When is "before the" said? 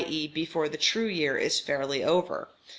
0.33-0.79